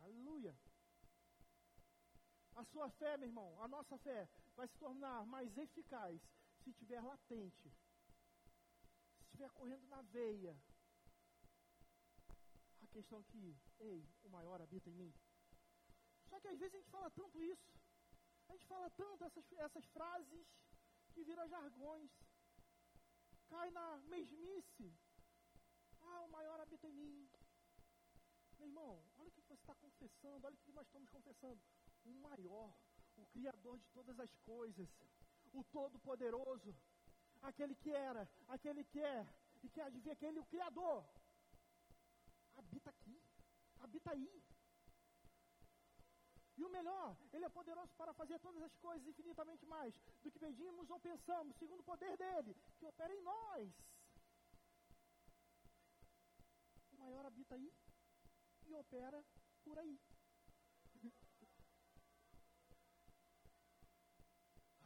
[0.00, 0.56] Aleluia.
[2.56, 6.20] A sua fé, meu irmão, a nossa fé vai se tornar mais eficaz
[6.62, 7.68] se estiver latente,
[9.16, 10.56] se estiver correndo na veia.
[12.80, 15.14] A questão que, ei, o maior habita em mim.
[16.30, 17.72] Só que às vezes a gente fala tanto isso,
[18.48, 20.46] a gente fala tanto essas, essas frases
[21.12, 22.10] que viram jargões,
[23.48, 24.94] cai na mesmice.
[26.00, 27.30] Ah, o maior habita em mim.
[28.58, 31.60] Meu irmão, olha o que você está confessando, olha o que nós estamos confessando.
[32.06, 32.70] O maior,
[33.16, 34.88] o Criador de todas as coisas,
[35.52, 36.74] o Todo-Poderoso,
[37.42, 39.26] aquele que era, aquele que é,
[39.62, 41.04] e que vir, aquele, o Criador,
[42.56, 43.20] habita aqui,
[43.80, 44.30] habita aí.
[46.58, 50.38] E o melhor, Ele é poderoso para fazer todas as coisas infinitamente mais do que
[50.38, 53.70] pedimos ou pensamos, segundo o poder dele, que opera em nós.
[56.92, 57.70] O maior habita aí
[58.66, 59.22] e opera
[59.64, 59.98] por aí.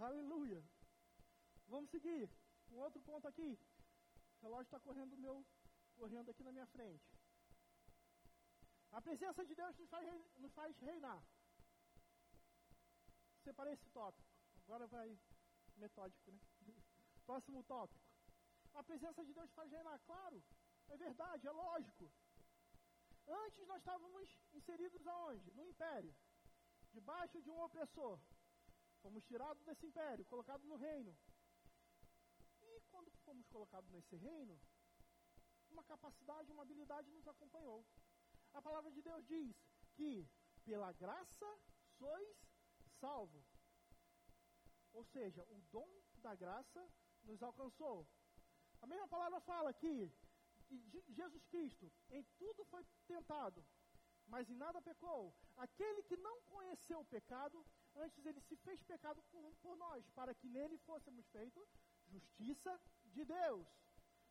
[0.02, 0.62] Aleluia.
[1.68, 2.28] Vamos seguir.
[2.70, 3.58] Um outro ponto aqui.
[4.38, 5.44] O relógio está correndo meu,
[5.96, 7.04] correndo aqui na minha frente.
[8.92, 9.76] A presença de Deus
[10.38, 11.22] nos faz, reinar
[13.50, 14.28] separei esse tópico.
[14.64, 15.18] Agora vai
[15.76, 16.40] metódico, né?
[17.26, 18.00] Próximo tópico.
[18.74, 20.42] A presença de Deus faz reinar, claro.
[20.88, 22.10] É verdade, é lógico.
[23.26, 25.50] Antes nós estávamos inseridos aonde?
[25.52, 26.14] No império.
[26.92, 28.18] Debaixo de um opressor.
[29.02, 31.16] Fomos tirados desse império, colocados no reino.
[32.62, 34.60] E quando fomos colocados nesse reino,
[35.70, 37.84] uma capacidade, uma habilidade nos acompanhou.
[38.52, 39.56] A palavra de Deus diz
[39.94, 40.28] que
[40.64, 41.58] pela graça
[41.98, 42.36] sois
[43.00, 43.42] salvo.
[44.92, 46.86] Ou seja, o dom da graça
[47.22, 48.06] nos alcançou.
[48.80, 50.12] A mesma palavra fala que,
[51.08, 53.64] Jesus Cristo em tudo foi tentado,
[54.26, 55.34] mas em nada pecou.
[55.56, 57.64] Aquele que não conheceu o pecado,
[58.00, 59.22] antes ele se fez pecado
[59.62, 61.68] por, nós, para que nele fôssemos feitos
[62.06, 62.80] justiça
[63.14, 63.66] de Deus.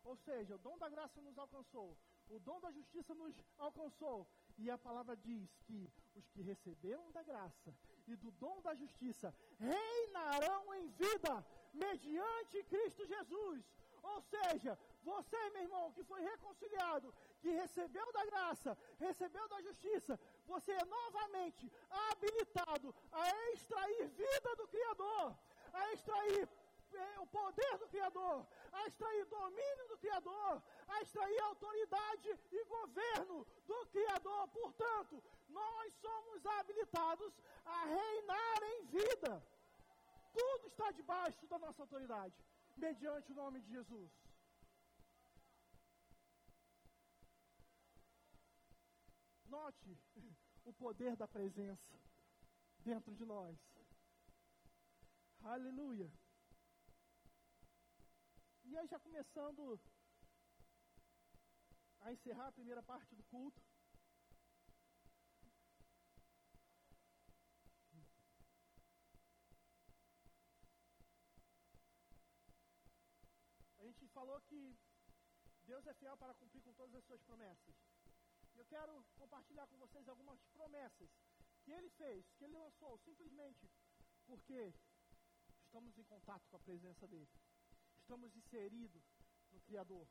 [0.04, 1.98] Ou seja, o dom da graça nos alcançou,
[2.30, 4.28] o dom da justiça nos alcançou.
[4.58, 7.74] E a palavra diz que os que receberam da graça
[8.08, 13.64] e do dom da justiça reinarão em vida mediante Cristo Jesus.
[14.04, 20.20] Ou seja, você, meu irmão, que foi reconciliado, que recebeu da graça, recebeu da justiça,
[20.46, 25.36] você é novamente habilitado a extrair vida do Criador,
[25.74, 26.50] a extrair
[26.94, 33.46] é, o poder do Criador, a extrair domínio do Criador, a extrair autoridade e governo
[33.68, 34.48] do Criador.
[34.50, 37.34] Portanto, nós somos habilitados
[37.66, 39.44] a reinar em vida.
[40.34, 42.36] Tudo está debaixo da nossa autoridade,
[42.78, 44.29] mediante o nome de Jesus.
[49.50, 49.98] Note
[50.64, 52.00] o poder da presença
[52.84, 53.58] dentro de nós.
[55.42, 56.12] Aleluia.
[58.66, 59.80] E aí, já começando
[62.02, 63.60] a encerrar a primeira parte do culto.
[73.80, 74.78] A gente falou que
[75.64, 77.99] Deus é fiel para cumprir com todas as suas promessas.
[78.60, 81.10] Eu quero compartilhar com vocês algumas promessas
[81.64, 83.70] que Ele fez, que Ele lançou, simplesmente
[84.26, 84.74] porque
[85.64, 87.30] estamos em contato com a presença dEle.
[87.98, 89.02] Estamos inseridos
[89.54, 90.06] no Criador.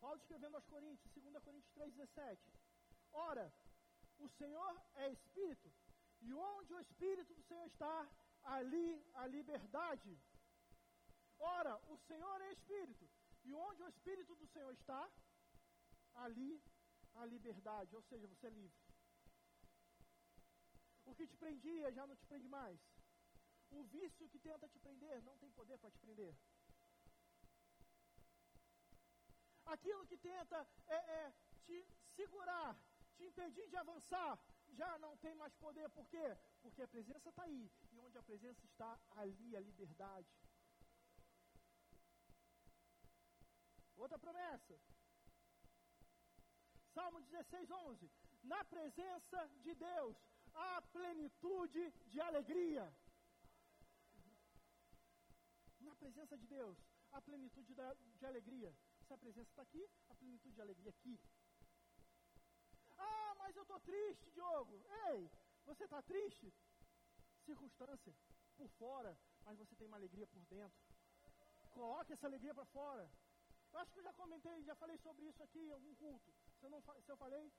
[0.00, 2.38] Paulo escrevendo aos Coríntios, 2 Coríntios 3,17.
[3.12, 3.52] Ora,
[4.18, 5.70] o Senhor é Espírito,
[6.22, 8.08] e onde o Espírito do Senhor está,
[8.42, 10.18] ali a liberdade.
[11.86, 13.08] O Senhor é Espírito,
[13.44, 15.10] e onde o Espírito do Senhor está,
[16.14, 16.62] ali
[17.14, 18.84] a liberdade, ou seja, você é livre.
[21.04, 22.78] O que te prendia já não te prende mais.
[23.70, 26.34] O vício que tenta te prender não tem poder para te prender.
[29.64, 32.76] Aquilo que tenta é, é, te segurar,
[33.16, 35.88] te impedir de avançar, já não tem mais poder.
[35.90, 36.36] Por quê?
[36.62, 37.70] Porque a presença está aí.
[37.90, 40.28] E onde a presença está, ali a liberdade.
[43.96, 44.78] Outra promessa.
[46.94, 48.10] Salmo 16, 11.
[48.42, 50.16] Na presença de Deus,
[50.54, 52.84] há plenitude de alegria.
[55.80, 56.76] Na presença de Deus,
[57.12, 58.74] há plenitude de alegria.
[59.06, 61.18] Se a presença está aqui, a plenitude de alegria aqui.
[62.96, 64.82] Ah, mas eu estou triste, Diogo.
[65.08, 65.30] Ei,
[65.64, 66.52] você está triste?
[67.44, 68.14] Circunstância,
[68.56, 70.78] por fora, mas você tem uma alegria por dentro.
[71.72, 73.10] Coloque essa alegria para fora.
[73.74, 76.32] Eu acho que eu já comentei, já falei sobre isso aqui em algum culto.
[76.60, 77.52] Se eu, não, se eu falei,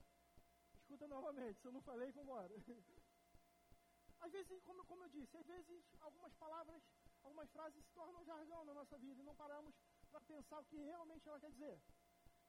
[0.79, 1.59] escuta novamente.
[1.59, 2.55] Se eu não falei, vamos embora.
[4.25, 6.81] Às vezes, como, como eu disse, às vezes algumas palavras,
[7.21, 9.75] algumas frases se tornam jargão na nossa vida e não paramos
[10.09, 11.79] para pensar o que realmente ela quer dizer.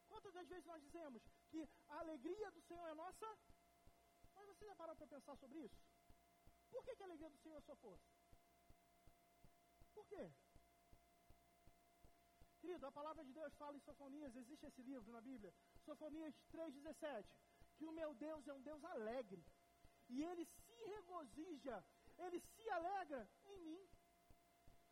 [0.07, 3.27] Quantas das vezes nós dizemos que a alegria do Senhor é nossa?
[4.33, 5.77] Mas você já parou para pensar sobre isso?
[6.71, 8.09] Por que, que a alegria do Senhor é sua força?
[9.93, 10.31] Por quê?
[12.75, 15.53] A palavra de Deus fala em Sofonias, existe esse livro na Bíblia,
[15.85, 17.25] Sofonias 3,17,
[17.77, 19.43] que o meu Deus é um Deus alegre,
[20.09, 21.83] e ele se regozija,
[22.17, 23.89] ele se alegra em mim.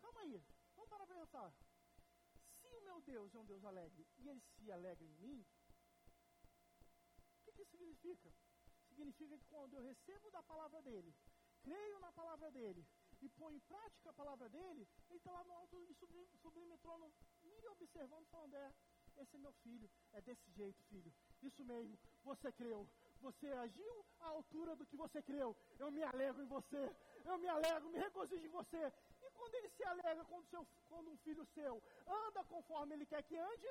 [0.01, 0.43] Calma aí,
[0.75, 1.53] vamos parar para pensar
[2.85, 5.45] meu Deus é um Deus alegre e ele se alegra em mim,
[7.39, 8.31] o que, que isso significa?
[8.87, 11.13] Significa que quando eu recebo da palavra dele,
[11.63, 12.87] creio na palavra dele
[13.25, 16.77] e põe em prática a palavra dele, ele está lá no alto e sublime, sublime
[16.77, 17.11] trono,
[17.43, 18.73] me observando, falando: É,
[19.17, 21.13] esse é meu filho, é desse jeito, filho.
[21.41, 22.87] Isso mesmo, você creu,
[23.21, 25.55] você agiu à altura do que você creu.
[25.79, 28.91] Eu me alegro em você, eu me alegro, me regozijo em você
[29.35, 33.37] quando ele se alegra quando, seu, quando um filho seu anda conforme ele quer que
[33.37, 33.69] ande,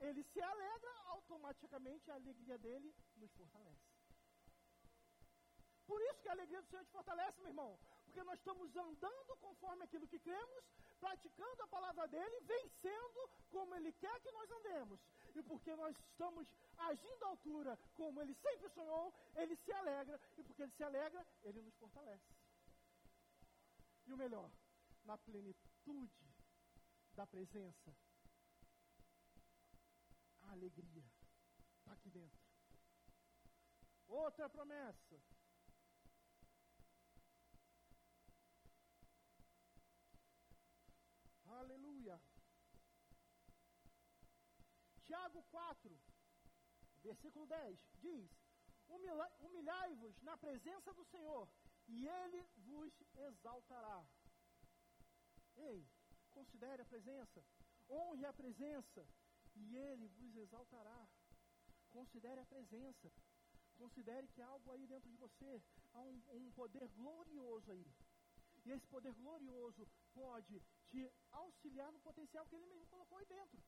[0.00, 3.86] ele se alegra, automaticamente a alegria dele nos fortalece.
[5.86, 7.78] Por isso que a alegria do Senhor te fortalece, meu irmão.
[8.16, 10.64] Porque nós estamos andando conforme aquilo que cremos,
[10.98, 14.98] praticando a palavra dele, vencendo como ele quer que nós andemos.
[15.34, 16.48] E porque nós estamos
[16.78, 20.18] agindo à altura como ele sempre sonhou, ele se alegra.
[20.38, 22.34] E porque ele se alegra, ele nos fortalece.
[24.06, 24.50] E o melhor,
[25.04, 26.34] na plenitude
[27.12, 27.94] da presença,
[30.40, 31.04] a alegria
[31.80, 32.40] está aqui dentro.
[34.08, 35.20] Outra promessa.
[41.56, 42.20] Aleluia.
[45.04, 45.98] Tiago 4,
[47.02, 48.30] versículo 10, diz:
[49.40, 51.48] Humilhai-vos na presença do Senhor,
[51.88, 54.04] e Ele vos exaltará.
[55.56, 55.88] Ei,
[56.30, 57.42] considere a presença,
[57.88, 59.06] honre a presença,
[59.54, 61.08] e Ele vos exaltará.
[61.90, 63.10] Considere a presença,
[63.78, 65.62] considere que há algo aí dentro de você,
[65.94, 67.86] há um, um poder glorioso aí.
[68.66, 70.60] E esse poder glorioso pode
[71.42, 73.62] auxiliar no potencial que Ele mesmo colocou aí dentro.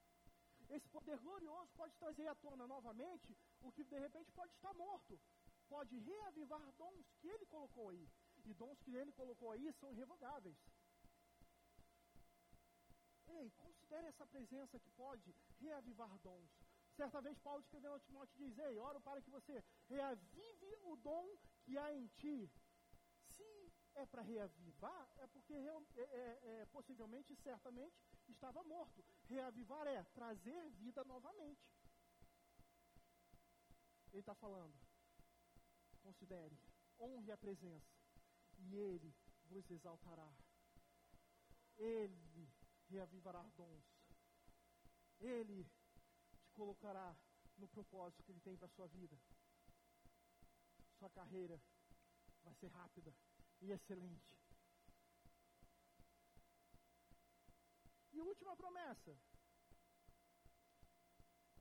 [0.77, 5.19] Esse poder glorioso pode trazer à tona novamente o que de repente pode estar morto.
[5.69, 8.09] Pode reavivar dons que Ele colocou aí.
[8.45, 10.57] E dons que Ele colocou aí são irrevogáveis.
[13.29, 16.51] Ei, considere essa presença que pode reavivar dons.
[16.97, 21.27] Certa vez Paulo escreveu ao Timóteo diz, ei, oro para que você reavive o dom
[21.65, 22.51] que há em ti.
[23.99, 27.97] É para reavivar, é porque é, é, é, possivelmente, certamente,
[28.29, 29.05] estava morto.
[29.25, 31.61] Reavivar é trazer vida novamente.
[34.13, 34.73] Ele está falando,
[36.01, 36.57] considere,
[37.01, 37.93] honre a presença,
[38.59, 39.13] e Ele
[39.47, 40.33] vos exaltará.
[41.77, 42.49] Ele
[42.89, 43.85] reavivará dons.
[45.19, 45.65] Ele
[46.39, 47.17] te colocará
[47.57, 49.19] no propósito que Ele tem para a sua vida.
[51.01, 51.61] Sua carreira
[52.45, 53.13] vai ser rápida
[53.61, 54.39] e excelente.
[58.13, 59.17] E última promessa.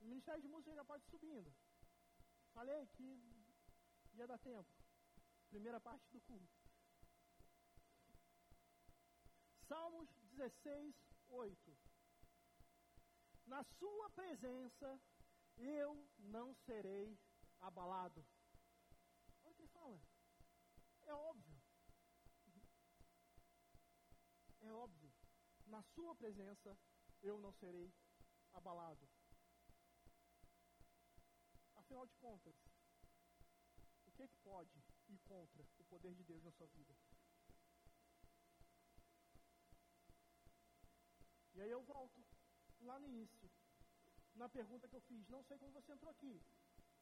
[0.00, 1.54] O Ministério de Música já pode ir subindo.
[2.52, 3.04] Falei que
[4.14, 4.72] ia dar tempo.
[5.50, 6.58] Primeira parte do culto.
[9.68, 10.94] Salmos 16,
[11.28, 11.78] 8.
[13.46, 15.00] Na sua presença
[15.56, 17.18] eu não serei
[17.60, 18.24] abalado.
[19.44, 20.00] Olha o que ele fala.
[21.06, 21.58] É óbvio.
[24.60, 25.12] É óbvio.
[25.68, 26.76] Na sua presença
[27.22, 27.92] eu não serei
[28.52, 29.06] abalado.
[31.76, 32.54] Afinal de contas,
[34.06, 36.94] o que, que pode ir contra o poder de Deus na sua vida?
[41.54, 42.24] E aí eu volto
[42.80, 43.50] lá no início,
[44.34, 45.28] na pergunta que eu fiz.
[45.28, 46.42] Não sei como você entrou aqui,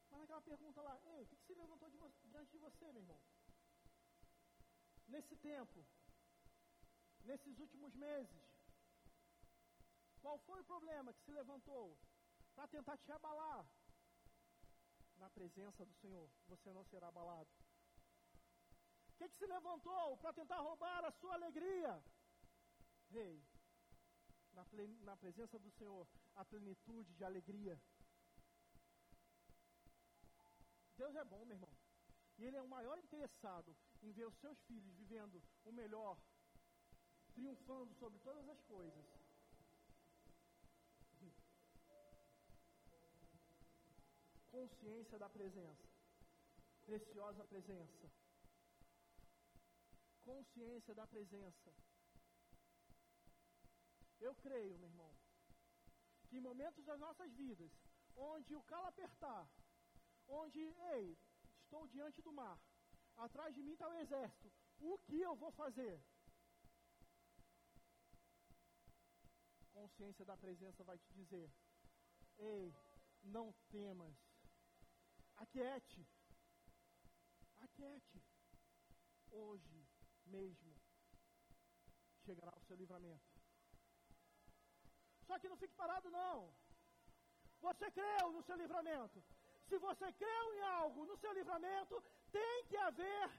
[0.09, 1.97] mas naquela pergunta lá, ei, o que, que se levantou de
[2.31, 3.21] diante de você, meu irmão?
[5.07, 5.85] Nesse tempo,
[7.23, 8.56] nesses últimos meses,
[10.27, 11.97] qual foi o problema que se levantou
[12.53, 13.65] para tentar te abalar?
[15.15, 17.49] Na presença do Senhor, você não será abalado.
[19.11, 22.03] O que, que se levantou para tentar roubar a sua alegria?
[23.09, 23.41] Rei,
[24.51, 24.65] na,
[25.09, 26.05] na presença do Senhor,
[26.35, 27.81] a plenitude de alegria.
[30.97, 31.73] Deus é bom, meu irmão.
[32.37, 33.73] E Ele é o maior interessado
[34.03, 36.19] em ver os seus filhos vivendo o melhor,
[37.33, 39.16] triunfando sobre todas as coisas.
[44.57, 45.87] Consciência da presença,
[46.83, 48.05] preciosa presença.
[50.29, 51.71] Consciência da presença.
[54.19, 55.11] Eu creio, meu irmão,
[56.27, 57.71] que em momentos das nossas vidas,
[58.15, 59.47] onde o calo apertar,
[60.27, 60.59] onde,
[60.95, 61.15] ei,
[61.61, 62.59] estou diante do mar,
[63.15, 65.95] atrás de mim está o exército, o que eu vou fazer?
[69.71, 71.47] Consciência da presença vai te dizer:
[72.39, 72.75] ei,
[73.21, 74.26] não temas,
[75.37, 76.07] aquiete,
[77.61, 78.23] aquiete,
[79.31, 79.87] hoje
[80.25, 80.75] mesmo
[82.25, 83.37] chegará o seu livramento.
[85.27, 86.53] Só que não fique parado, não.
[87.59, 89.23] Você creu no seu livramento.
[89.69, 91.95] Se você creu em algo no seu livramento,
[92.31, 93.29] tem que haver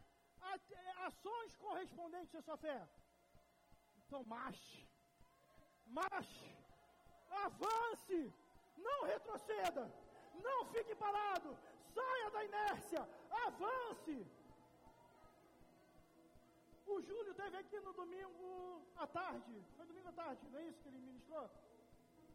[1.09, 2.89] ações correspondentes à sua fé.
[4.03, 4.87] Então, marche.
[5.87, 6.51] Marche.
[7.45, 8.21] Avance.
[8.77, 9.85] Não retroceda.
[10.47, 11.57] Não fique parado.
[11.99, 13.03] Saia da inércia.
[13.45, 14.17] Avance.
[16.95, 18.51] O Júlio teve aqui no domingo
[18.97, 19.55] à tarde.
[19.77, 21.47] Foi domingo à tarde, não é isso que ele ministrou?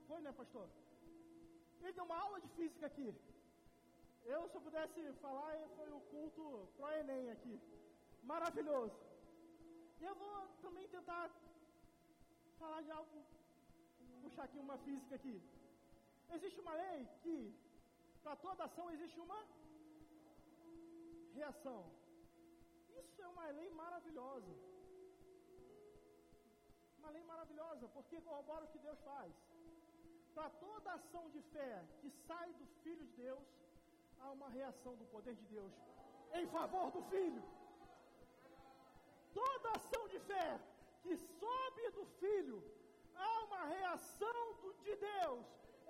[0.07, 0.67] Foi, né, pastor?
[1.81, 3.09] Ele deu uma aula de física aqui.
[4.33, 6.43] Eu, se eu pudesse falar, foi o culto
[6.75, 7.55] pro Enem aqui.
[8.31, 8.99] Maravilhoso.
[10.01, 11.23] E eu vou também tentar
[12.59, 13.17] falar de algo,
[14.21, 15.35] puxar aqui uma física aqui.
[16.35, 17.35] Existe uma lei que,
[18.23, 19.39] para toda ação, existe uma
[21.37, 21.81] reação.
[23.01, 24.53] Isso é uma lei maravilhosa.
[26.99, 29.33] Uma lei maravilhosa, porque corrobora o que Deus faz.
[30.35, 33.47] Para toda ação de fé que sai do Filho de Deus,
[34.19, 35.73] há uma reação do poder de Deus
[36.39, 37.43] em favor do Filho.
[39.33, 40.49] Toda ação de fé
[41.03, 42.63] que sobe do Filho,
[43.15, 45.45] há uma reação do, de Deus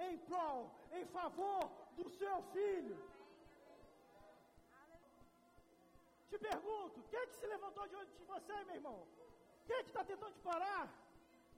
[0.08, 2.98] em prol, em favor do seu Filho.
[6.30, 9.08] Te pergunto, quem é que se levantou diante de você, meu irmão?
[9.66, 10.86] Quem é que está tentando te parar?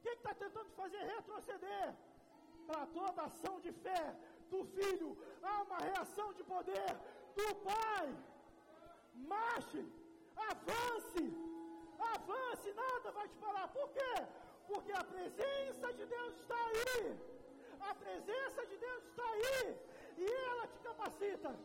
[0.02, 1.96] Quem é que está tentando te fazer retroceder?
[2.68, 4.04] para toda ação de fé
[4.50, 6.92] do filho, há uma reação de poder
[7.36, 8.08] do pai.
[9.16, 9.84] Marche,
[10.52, 11.26] avance,
[12.14, 13.68] avance, nada vai te parar.
[13.70, 14.14] Por quê?
[14.68, 17.18] Porque a presença de Deus está aí.
[17.80, 19.78] A presença de Deus está aí.
[20.18, 21.56] E ela te capacita,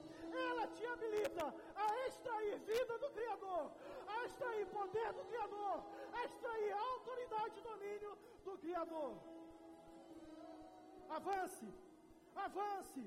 [0.49, 3.71] ela te habilita a extrair vida do Criador,
[4.07, 9.13] a extrair poder do Criador, a extrair autoridade e domínio do Criador.
[11.09, 11.69] Avance,
[12.35, 13.05] avance,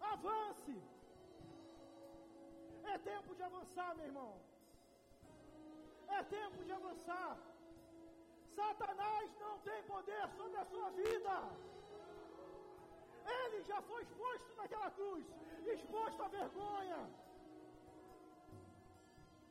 [0.00, 0.76] avance.
[2.84, 4.32] É tempo de avançar, meu irmão.
[6.08, 7.38] É tempo de avançar.
[8.54, 11.34] Satanás não tem poder sobre a sua vida.
[13.26, 15.24] Ele já foi exposto naquela cruz,
[15.66, 17.10] exposto à vergonha.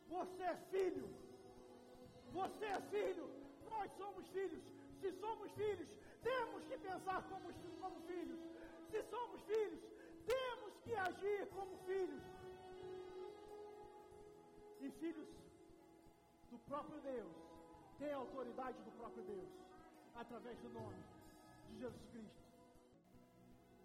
[0.09, 1.09] Você é filho.
[2.33, 3.29] Você é filho.
[3.69, 4.63] Nós somos filhos.
[4.99, 5.87] Se somos filhos,
[6.21, 8.39] temos que pensar como, como filhos.
[8.91, 9.79] Se somos filhos,
[10.25, 12.21] temos que agir como filhos.
[14.81, 15.27] E filhos
[16.49, 17.35] do próprio Deus
[17.97, 19.49] têm a autoridade do próprio Deus,
[20.15, 21.03] através do nome
[21.69, 22.40] de Jesus Cristo.